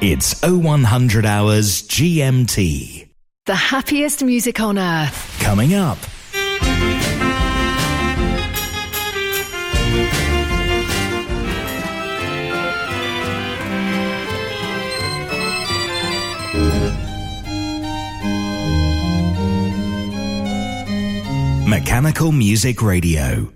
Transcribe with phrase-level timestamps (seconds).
[0.00, 3.08] It's 0100 hours GMT.
[3.46, 5.40] The happiest music on earth.
[5.40, 5.98] Coming up.
[21.66, 23.52] Mechanical Music Radio.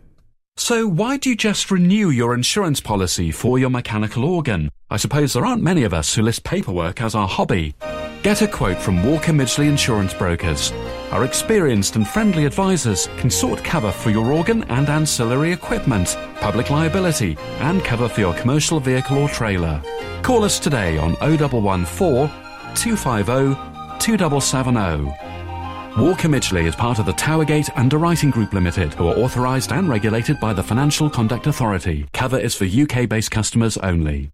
[0.56, 4.70] So, why do you just renew your insurance policy for your mechanical organ?
[4.92, 7.74] I suppose there aren't many of us who list paperwork as our hobby.
[8.22, 10.70] Get a quote from Walker Midgley Insurance Brokers.
[11.12, 16.68] Our experienced and friendly advisors can sort cover for your organ and ancillary equipment, public
[16.68, 19.80] liability, and cover for your commercial vehicle or trailer.
[20.20, 22.28] Call us today on 0114
[22.74, 26.02] 250 2770.
[26.02, 30.38] Walker Midgley is part of the Towergate Underwriting Group Limited, who are authorised and regulated
[30.38, 32.08] by the Financial Conduct Authority.
[32.12, 34.30] Cover is for UK based customers only.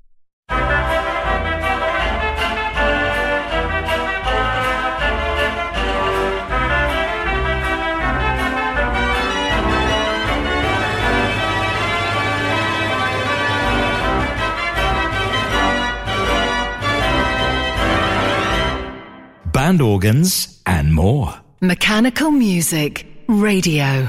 [19.69, 21.35] Band organs and more.
[21.61, 24.09] Mechanical Music Radio.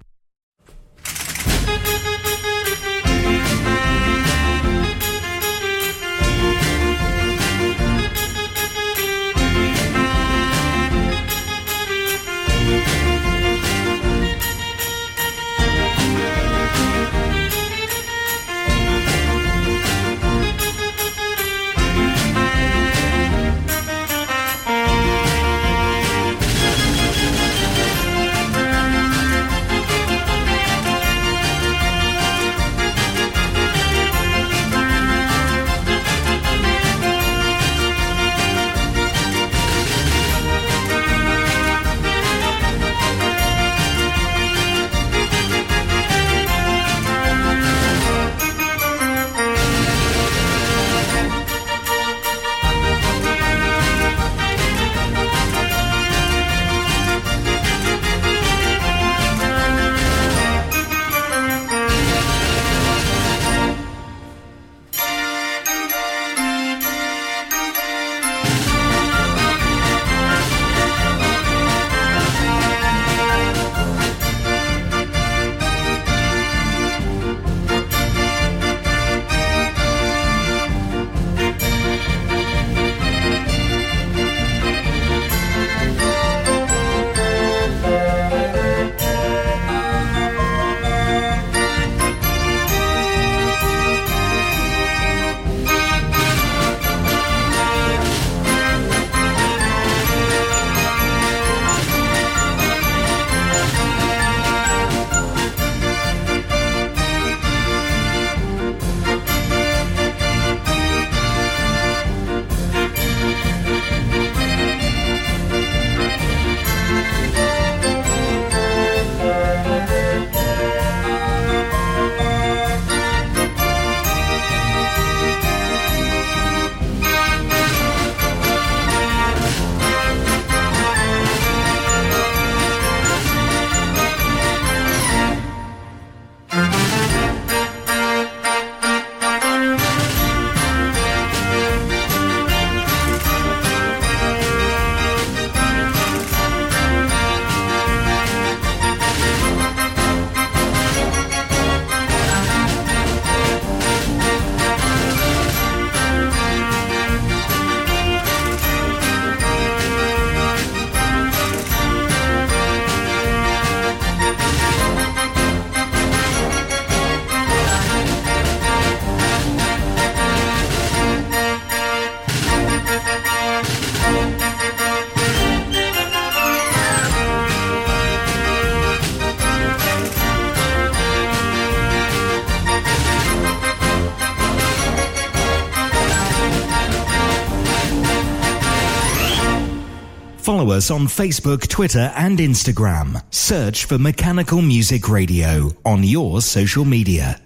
[190.41, 193.23] Follow us on Facebook, Twitter, and Instagram.
[193.29, 197.39] Search for Mechanical Music Radio on your social media.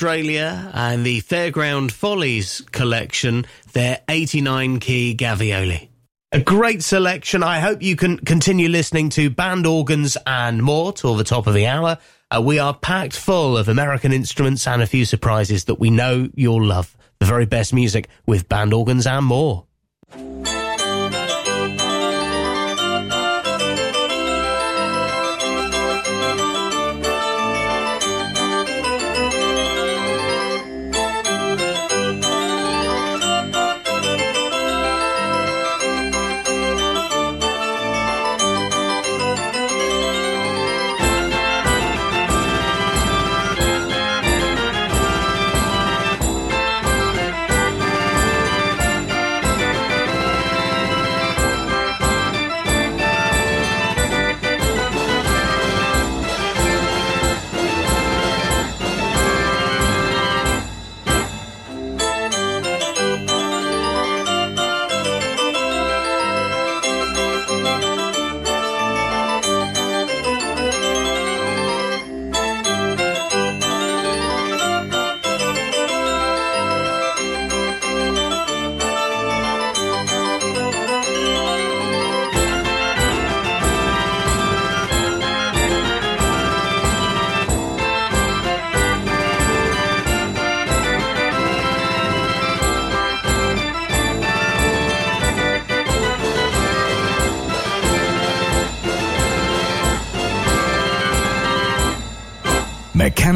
[0.00, 5.90] Australia and the Fairground Follies collection, their 89 key Gavioli.
[6.32, 7.42] A great selection.
[7.42, 11.52] I hope you can continue listening to band organs and more till the top of
[11.52, 11.98] the hour.
[12.34, 16.30] Uh, we are packed full of American instruments and a few surprises that we know
[16.34, 16.96] you'll love.
[17.18, 19.66] The very best music with band organs and more.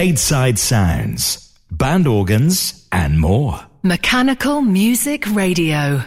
[0.00, 3.60] Stateside sounds, band organs, and more.
[3.82, 6.02] Mechanical Music Radio.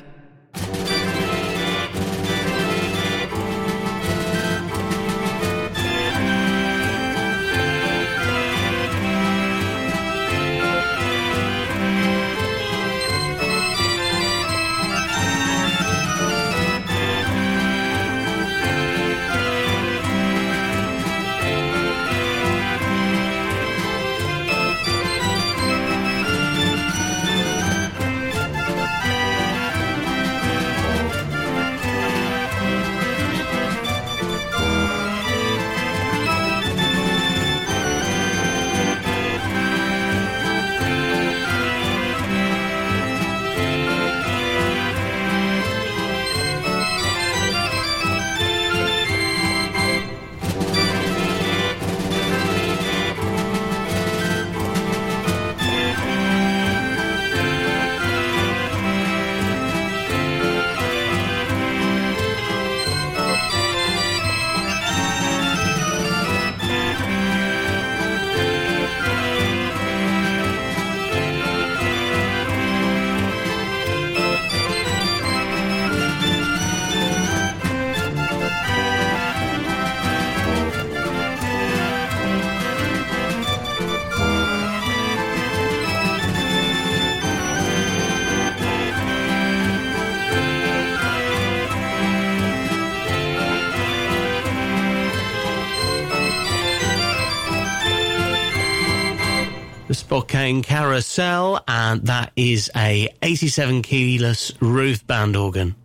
[100.44, 105.76] Spokane Carousel, and that is a 87 keyless roof band organ.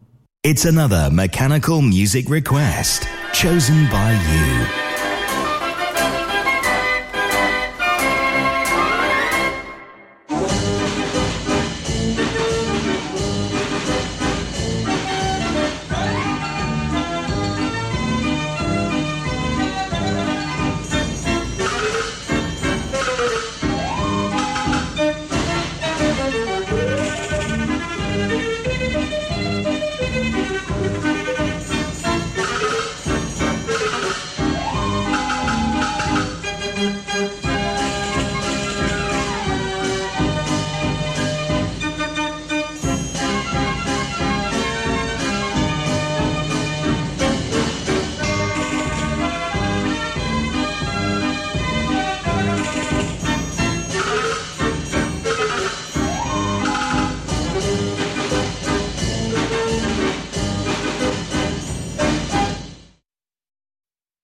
[0.42, 4.77] It's another mechanical music request chosen by you.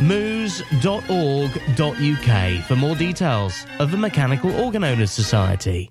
[0.00, 0.64] moos.org.uk
[2.64, 5.90] for more details of the Mechanical Organ Owners Society.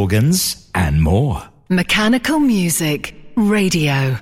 [0.00, 1.42] Organs, and more.
[1.68, 4.16] Mechanical Music Radio.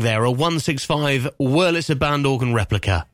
[0.00, 3.06] there, a 165 Wurlitzer band organ replica.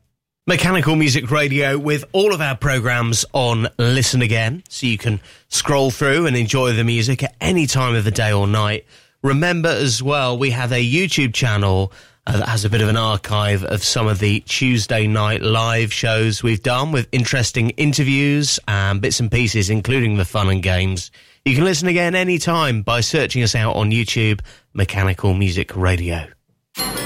[0.47, 5.89] Mechanical Music Radio with all of our programs on Listen Again, so you can scroll
[5.89, 8.85] through and enjoy the music at any time of the day or night.
[9.23, 11.91] Remember as well, we have a YouTube channel
[12.27, 15.91] uh, that has a bit of an archive of some of the Tuesday night live
[15.91, 21.09] shows we've done with interesting interviews and bits and pieces, including the fun and games.
[21.43, 24.41] You can listen again anytime by searching us out on YouTube,
[24.73, 26.27] Mechanical Music Radio.
[26.75, 27.04] Thank you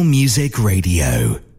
[0.00, 1.51] Music Radio.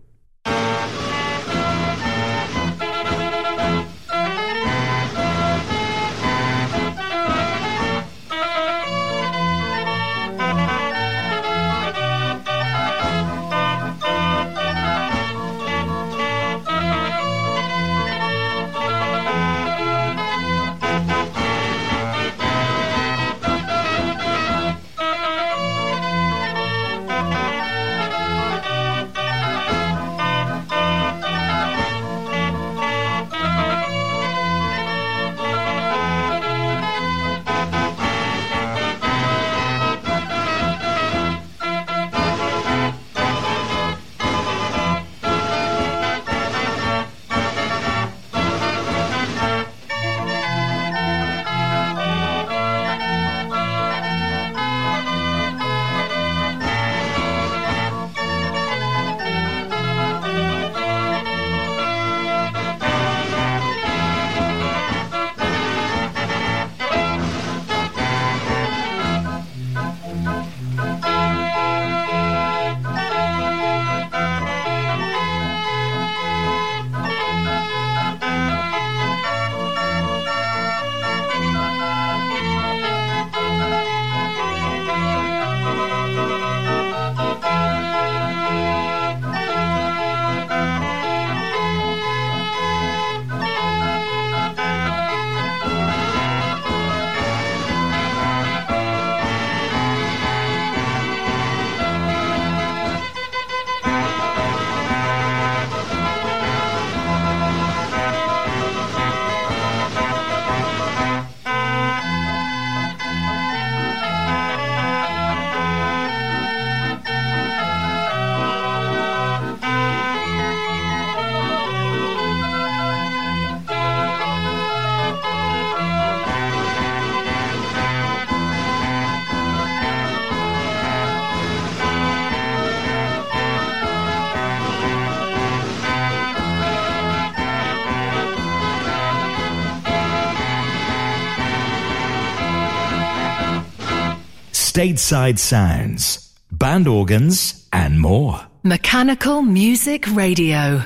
[144.73, 148.41] stateside sounds, band organs, and more.
[148.63, 150.81] Mechanical Music Radio.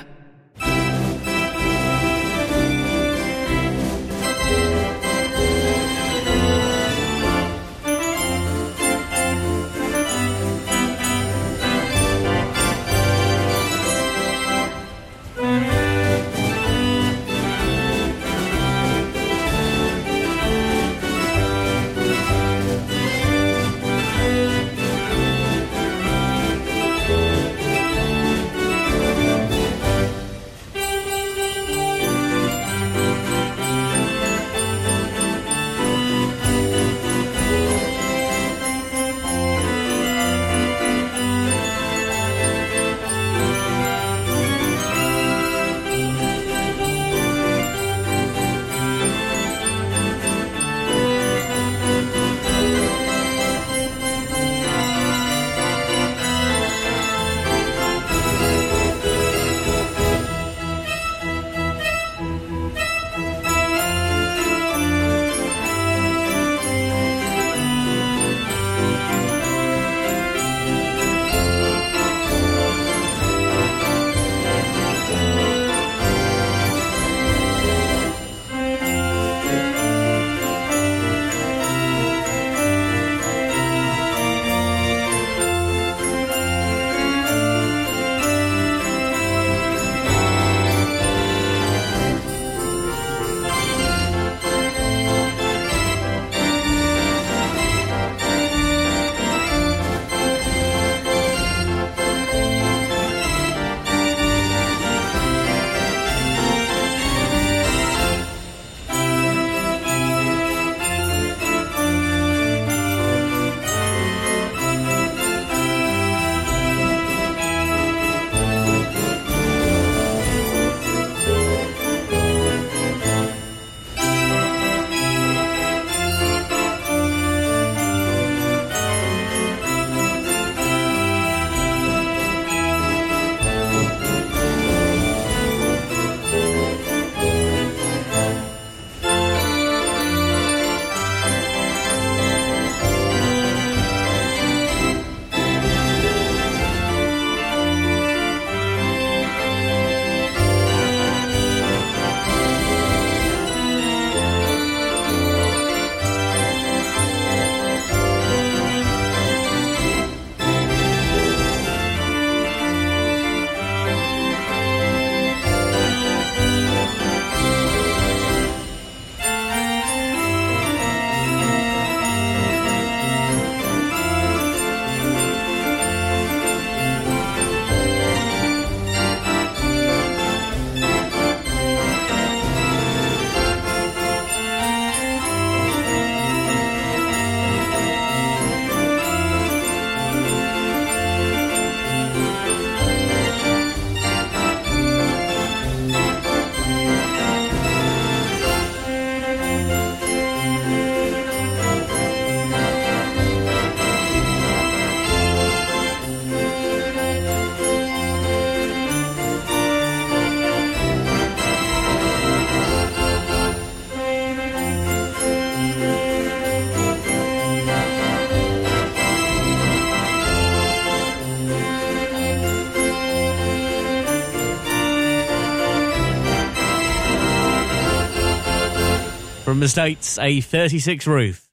[229.48, 231.48] From the States, a 36 roof.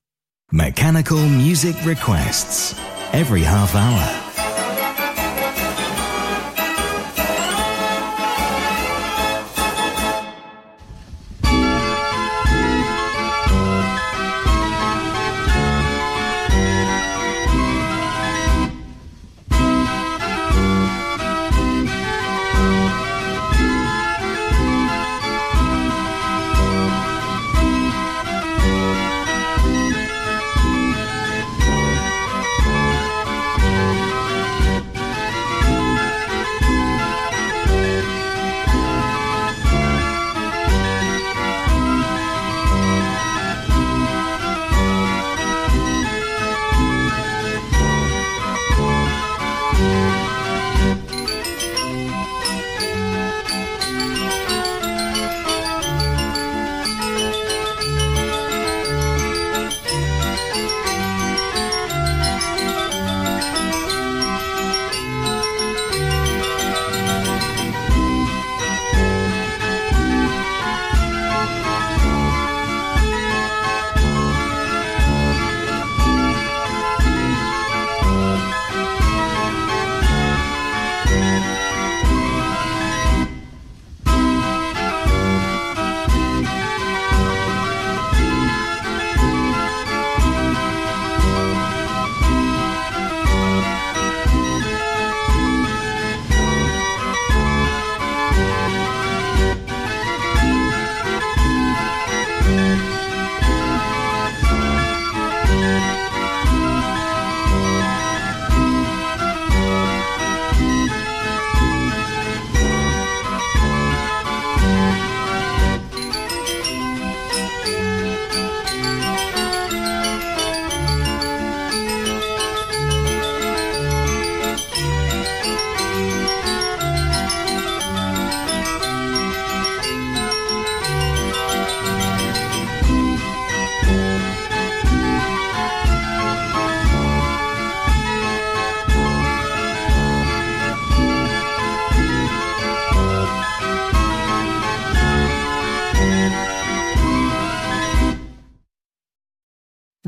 [0.52, 2.78] Mechanical music requests
[3.14, 4.25] every half hour.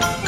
[0.00, 0.27] Thank you.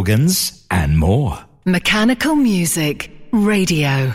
[0.00, 1.38] Organs, and more.
[1.66, 4.14] Mechanical Music Radio.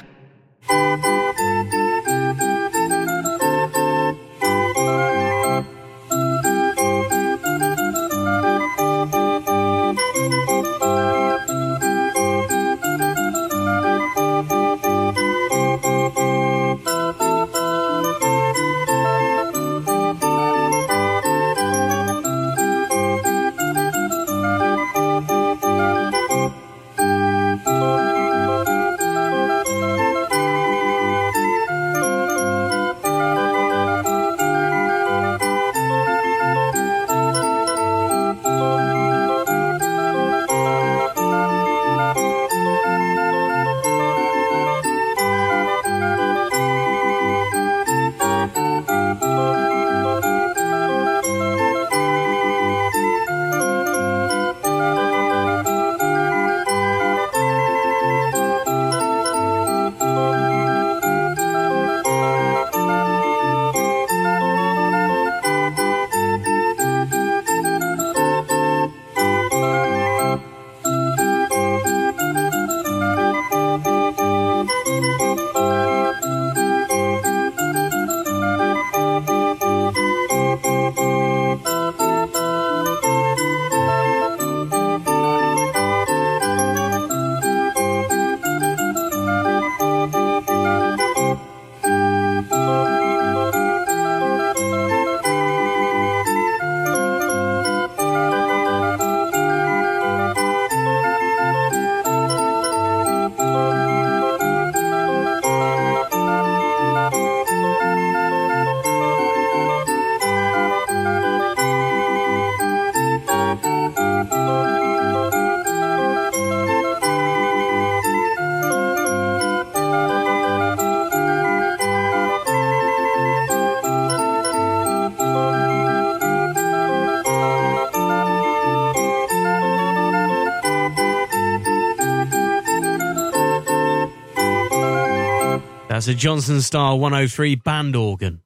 [136.06, 138.44] That's a Johnson Star 103 band organ.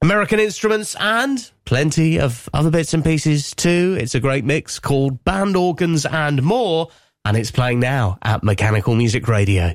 [0.00, 3.98] American instruments and plenty of other bits and pieces too.
[4.00, 6.88] It's a great mix called Band Organs and More,
[7.26, 9.74] and it's playing now at Mechanical Music Radio.